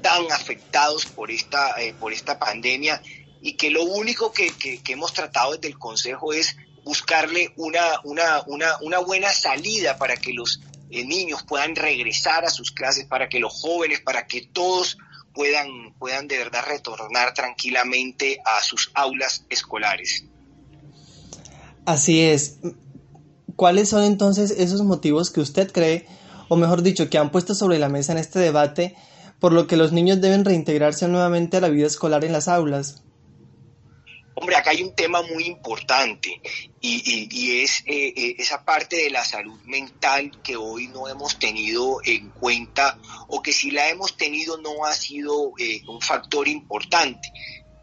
[0.00, 3.00] tan afectados por esta, por esta pandemia
[3.40, 4.52] y que lo único que,
[4.88, 10.32] hemos tratado desde el Consejo es buscarle una, una, una, una buena salida para que
[10.32, 10.60] los
[10.92, 14.98] eh, niños puedan regresar a sus clases, para que los jóvenes, para que todos
[15.32, 20.24] puedan, puedan de verdad retornar tranquilamente a sus aulas escolares.
[21.86, 22.58] Así es.
[23.56, 26.06] ¿Cuáles son entonces esos motivos que usted cree,
[26.48, 28.94] o mejor dicho, que han puesto sobre la mesa en este debate,
[29.40, 33.02] por lo que los niños deben reintegrarse nuevamente a la vida escolar en las aulas?
[34.34, 36.40] Hombre, acá hay un tema muy importante
[36.80, 41.98] y, es eh, eh, esa parte de la salud mental que hoy no hemos tenido
[42.04, 47.30] en cuenta o que si la hemos tenido no ha sido eh, un factor importante.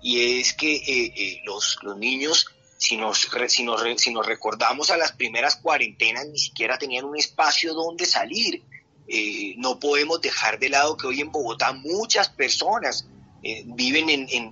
[0.01, 2.47] Y es que los, los niños
[2.79, 7.17] si nos, si, nos, si nos recordamos a las primeras cuarentenas, ni siquiera tenían un
[7.17, 8.63] espacio donde salir.
[9.05, 13.05] Eh, no podemos dejar de lado que hoy en Bogotá muchas personas
[13.43, 14.51] eh, viven en, en,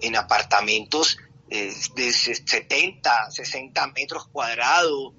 [0.00, 1.18] en, apartamentos
[1.50, 5.14] eh, de 70, 60 metros cuadrados.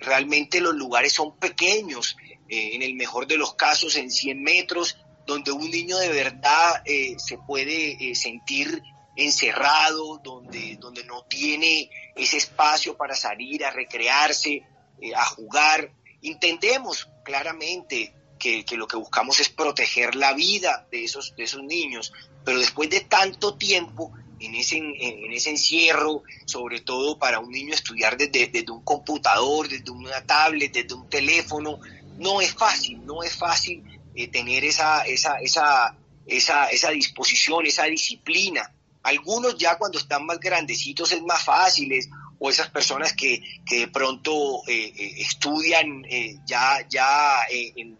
[0.00, 2.16] realmente los lugares son pequeños,
[2.48, 6.82] en el mejor de los casos en 100 metros, donde un niño de verdad
[7.16, 8.82] se puede sentir
[9.16, 14.62] encerrado, donde, donde no tiene ese espacio para salir a recrearse,
[15.00, 15.90] eh, a jugar.
[16.22, 22.12] Entendemos claramente que, lo que buscamos es proteger la vida de esos, de esos niños,
[22.44, 27.74] pero después de tanto tiempo en ese, en, ese encierro, sobre todo para un niño
[27.74, 31.78] estudiar desde, desde un computador, desde una tablet, desde un teléfono,
[32.18, 33.82] no es fácil, no es fácil
[34.14, 38.72] eh, tener esa, esa, esa, esa, esa disposición, esa disciplina.
[39.02, 42.08] Algunos ya cuando están más grandecitos es más fáciles,
[42.38, 47.96] o esas personas que, de pronto eh, eh, estudian eh, ya, ya en,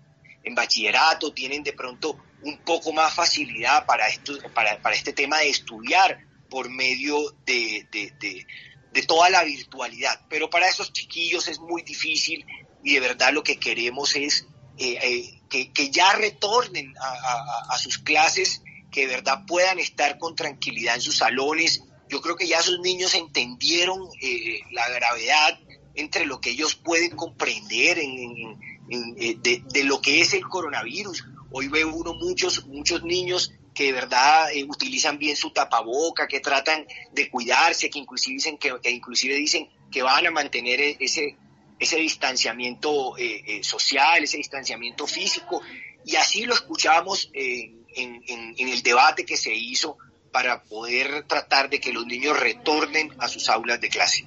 [0.55, 6.19] bachillerato, tienen de pronto un poco más facilidad para, esto, para, este tema de estudiar
[6.49, 7.87] por medio de,
[9.07, 10.21] toda la virtualidad.
[10.29, 12.45] Pero para esos chiquillos es muy difícil
[12.83, 18.63] y de verdad lo que queremos es que, ya retornen a sus clases
[18.97, 21.83] que de verdad puedan estar con tranquilidad en sus salones.
[22.09, 25.61] Yo creo que ya esos niños entendieron eh, la gravedad
[25.95, 31.27] entre lo que ellos pueden comprender en, eh, de, lo que es el coronavirus.
[31.51, 36.41] Hoy ve uno muchos, muchos niños que de verdad eh, utilizan bien su tapaboca, que
[36.41, 41.37] tratan de cuidarse, que inclusive dicen que, inclusive dicen que van a mantener e, ese,
[41.79, 43.15] ese distanciamiento
[43.61, 45.61] social, ese distanciamiento físico.
[46.05, 47.85] Y así lo escuchamos en,
[48.59, 49.99] el debate que se hizo
[50.33, 54.25] para poder tratar de que los niños retornen a sus aulas de clase.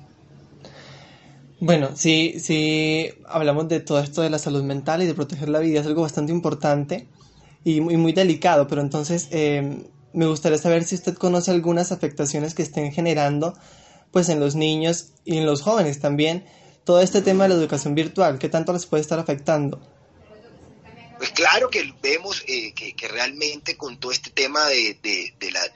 [1.59, 5.59] Bueno, sí, sí, hablamos de todo esto de la salud mental y de proteger la
[5.59, 7.07] vida, es algo bastante importante
[7.63, 9.83] y muy, muy delicado, pero entonces eh,
[10.13, 13.57] me gustaría saber si usted conoce algunas afectaciones que estén generando
[14.11, 16.45] pues en los niños y en los jóvenes también
[16.83, 19.79] todo este tema de la educación virtual, ¿qué tanto les puede estar afectando?
[21.19, 24.97] Pues claro que vemos eh, que, realmente con todo este tema de,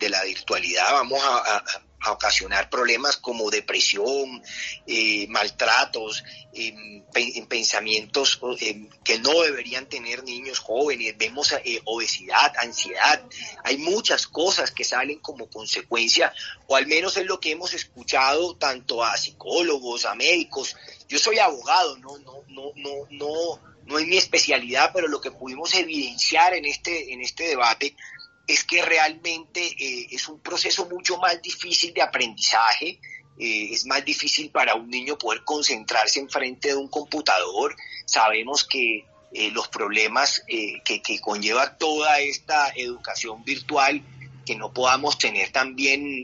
[0.10, 1.64] la, virtualidad vamos a,
[2.12, 4.44] ocasionar problemas como depresión,
[4.86, 6.24] eh, maltratos,
[6.54, 7.04] em,
[7.48, 13.24] pensamientos em, que no deberían tener niños jóvenes, vemos eh, obesidad, ansiedad,
[13.64, 16.34] hay muchas cosas que salen como consecuencia,
[16.68, 20.76] o al menos es lo que hemos escuchado tanto a psicólogos, a médicos.
[21.08, 25.32] Yo soy abogado, no, no, no, no, no no es mi especialidad, pero lo que
[25.32, 27.96] pudimos evidenciar en este, en este debate
[28.48, 33.00] es que realmente eh, es un proceso mucho más difícil de aprendizaje,
[33.40, 37.76] eh, es más difícil para un niño poder concentrarse enfrente de un computador.
[38.06, 44.04] Sabemos que eh, los problemas que, conlleva toda esta educación virtual,
[44.46, 46.24] que no podamos tener también,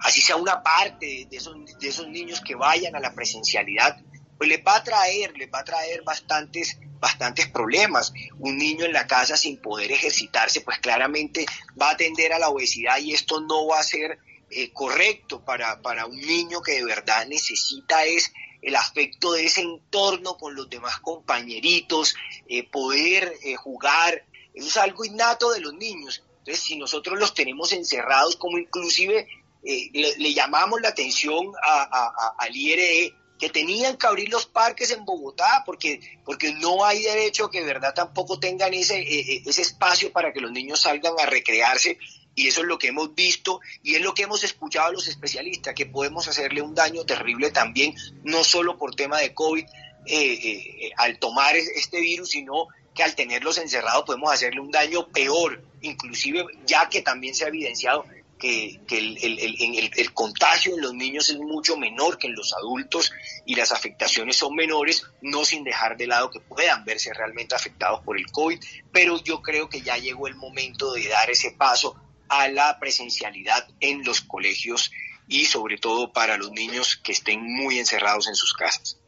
[0.00, 4.00] así sea una parte de esos, de esos niños que vayan a la presencialidad,
[4.38, 8.12] pues les va a traer, les va a traer bastantes, bastantes problemas.
[8.38, 11.46] Un niño en la casa sin poder ejercitarse, pues claramente
[11.80, 14.18] va a atender a la obesidad y esto no va a ser
[14.50, 18.32] eh, correcto para, para un niño que de verdad necesita es
[18.62, 22.14] el afecto de ese entorno con los demás compañeritos,
[22.48, 24.24] eh, poder eh, jugar,
[24.54, 26.24] eso es algo innato de los niños.
[26.38, 29.28] Entonces, si nosotros los tenemos encerrados, como inclusive
[29.62, 35.62] le, llamamos la atención a, al IRE que tenían que abrir los parques en Bogotá,
[35.64, 40.12] porque, porque no hay derecho que de verdad tampoco tengan ese, eh, eh, ese espacio
[40.12, 41.98] para que los niños salgan a recrearse.
[42.34, 45.08] Y eso es lo que hemos visto y es lo que hemos escuchado a los
[45.08, 49.64] especialistas, que podemos hacerle un daño terrible también, no solo por tema de COVID,
[50.06, 55.62] eh, al tomar este virus, sino que al tenerlos encerrados podemos hacerle un daño peor,
[55.82, 58.04] inclusive ya que también se ha evidenciado
[58.38, 63.12] que, el, contagio en los niños es mucho menor que en los adultos
[63.44, 68.00] y las afectaciones son menores, no sin dejar de lado que puedan verse realmente afectados
[68.04, 68.58] por el COVID,
[68.92, 71.96] pero yo creo que ya llegó el momento de dar ese paso
[72.28, 74.90] a la presencialidad en los colegios
[75.28, 78.98] y sobre todo para los niños que estén muy encerrados en sus casas.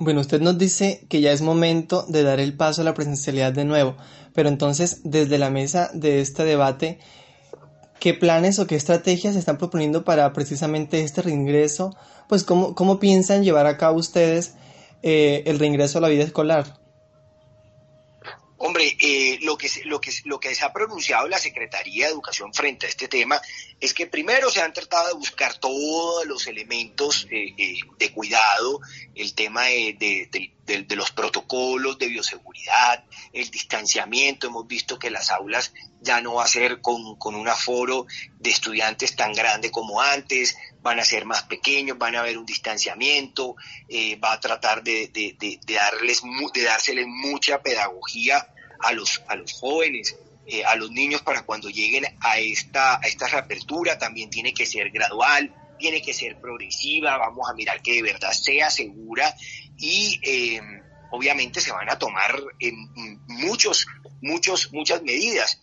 [0.00, 3.52] Bueno, usted nos dice que ya es momento de dar el paso a la presencialidad
[3.52, 3.96] de nuevo,
[4.32, 7.00] pero entonces desde la mesa de este debate,
[8.00, 11.94] ¿qué planes o qué estrategias están proponiendo para precisamente este reingreso?
[12.28, 14.54] Pues cómo, cómo piensan llevar a cabo ustedes
[15.02, 16.78] eh, el reingreso a la vida escolar.
[19.00, 22.86] Eh, lo, que, lo, que, lo que se ha pronunciado la Secretaría de Educación frente
[22.86, 23.40] a este tema
[23.78, 28.80] es que primero se han tratado de buscar todos los elementos eh, eh, de cuidado,
[29.14, 30.28] el tema de,
[30.66, 34.48] de, los protocolos de bioseguridad, el distanciamiento.
[34.48, 38.06] Hemos visto que las aulas ya no va a ser con, con un aforo
[38.40, 42.46] de estudiantes tan grande como antes, van a ser más pequeños, van a haber un
[42.46, 43.54] distanciamiento,
[44.22, 45.08] va a tratar de,
[45.66, 46.22] darles,
[46.52, 48.48] de dárseles mucha pedagogía
[48.80, 50.16] a los, a los jóvenes,
[50.46, 54.64] eh, a los niños para cuando lleguen a esta, a esta reapertura, también tiene que
[54.64, 59.34] ser gradual, tiene que ser progresiva, vamos a mirar que de verdad sea segura
[59.76, 60.60] y eh,
[61.10, 62.72] obviamente se van a tomar eh,
[63.26, 63.86] muchos,
[64.22, 65.60] muchos, muchas medidas.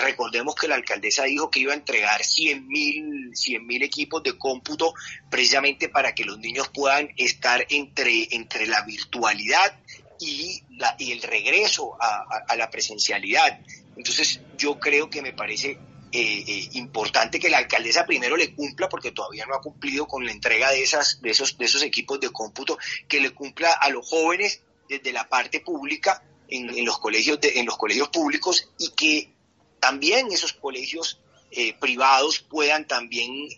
[0.00, 4.94] recordemos que la alcaldesa dijo que iba a entregar 100 mil 100 equipos de cómputo
[5.30, 9.78] precisamente para que los niños puedan estar entre, entre la virtualidad
[10.20, 13.60] y, la, y el regreso a, la presencialidad.
[13.96, 15.78] Entonces yo creo que me parece
[16.12, 20.24] eh, eh, importante que la alcaldesa primero le cumpla, porque todavía no ha cumplido con
[20.24, 23.90] la entrega de, esas, de, esos, de esos equipos de cómputo, que le cumpla a
[23.90, 29.32] los jóvenes desde la parte pública en, los, colegios en los colegios públicos y que
[29.80, 33.48] también esos colegios eh, privados puedan también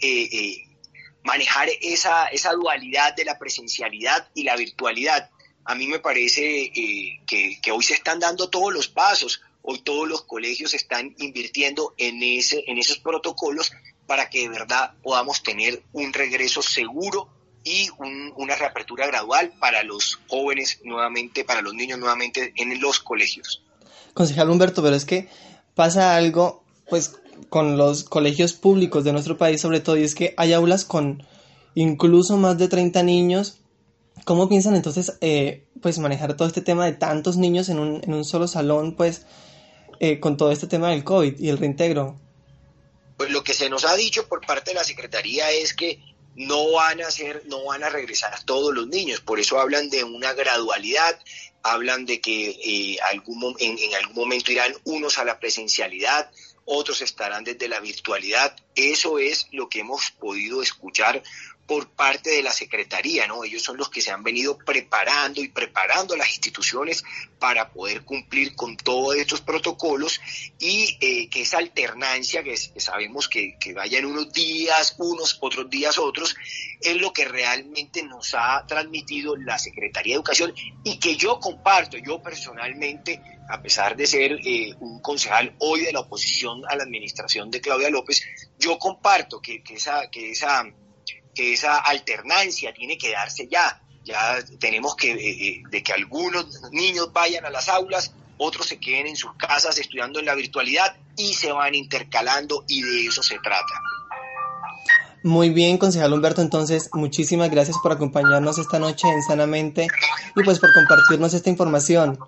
[1.22, 5.30] manejar esa, esa dualidad de la presencialidad y la virtualidad
[5.64, 10.08] a mí me parece eh, que, hoy se están dando todos los pasos, hoy todos
[10.08, 13.72] los colegios están invirtiendo en, ese, en esos protocolos
[14.06, 17.28] para que de verdad podamos tener un regreso seguro
[17.62, 17.88] y
[18.36, 23.62] una reapertura gradual para los jóvenes nuevamente, para los niños nuevamente en los colegios.
[24.14, 25.28] Concejal Humberto, pero es que
[25.74, 27.16] pasa algo, pues,
[27.48, 31.22] con los colegios públicos de nuestro país sobre todo, y es que hay aulas con
[31.74, 33.58] incluso más de 30 niños
[34.24, 38.14] ¿Cómo piensan entonces eh, pues manejar todo este tema de tantos niños en un, en
[38.14, 39.22] un solo salón, pues
[39.98, 42.18] eh, con todo este tema del COVID y el reintegro?
[43.16, 46.00] Pues lo que se nos ha dicho por parte de la Secretaría es que
[46.36, 50.04] no van a ser, no van a regresar todos los niños, por eso hablan de
[50.04, 51.18] una gradualidad,
[51.62, 56.30] hablan de que eh, algún, en, en algún momento irán unos a la presencialidad,
[56.64, 58.56] otros estarán desde la virtualidad.
[58.74, 61.22] Eso es lo que hemos podido escuchar
[61.70, 63.44] por parte de la Secretaría, ¿no?
[63.44, 67.04] Ellos son los que se han venido preparando y preparando las instituciones
[67.38, 70.20] para poder cumplir con todos estos protocolos
[70.58, 75.96] y eh, que esa alternancia, que, sabemos que, que vayan unos días, unos, otros días
[75.96, 76.34] otros,
[76.80, 80.52] es lo que realmente nos ha transmitido la Secretaría de Educación
[80.82, 85.92] y que yo comparto, yo personalmente, a pesar de ser eh, un concejal hoy de
[85.92, 88.24] la oposición a la administración de Claudia López,
[88.58, 90.64] yo comparto que, que esa
[91.41, 93.80] que esa alternancia tiene que darse ya.
[94.05, 98.78] Ya tenemos que, eh, eh, de que algunos niños vayan a las aulas, otros se
[98.78, 103.22] queden en sus casas estudiando en la virtualidad y se van intercalando y de eso
[103.22, 103.74] se trata.
[105.22, 109.86] Muy bien, concejal Humberto, entonces muchísimas gracias por acompañarnos esta noche en Sanamente
[110.36, 112.18] y pues por compartirnos esta información.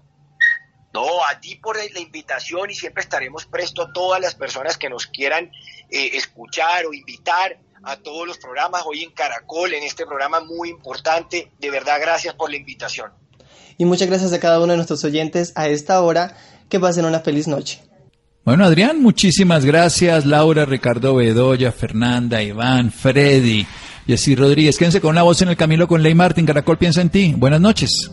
[0.93, 4.91] No, a ti por la invitación y siempre estaremos presto a todas las personas que
[4.91, 5.51] nos quieran
[5.91, 10.69] eh, escuchar o invitar a todos los programas, hoy en Caracol, en este programa muy
[10.71, 11.51] importante.
[11.59, 13.11] De verdad, gracias por la invitación.
[13.79, 16.37] Y muchas gracias a cada uno de nuestros oyentes a esta hora.
[16.69, 17.83] Que pasen una feliz noche.
[18.45, 20.25] Bueno, Adrián, muchísimas gracias.
[20.25, 23.67] Laura, Ricardo Bedoya, Fernanda, Iván, Freddy,
[24.07, 24.79] Jessy Rodríguez.
[24.79, 26.47] Quédense con la voz en el camino con Ley Martín.
[26.47, 27.35] Caracol piensa en ti.
[27.37, 28.11] Buenas noches.